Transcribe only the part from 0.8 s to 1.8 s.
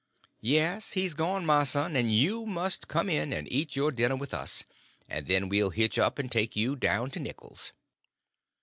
he's gone, my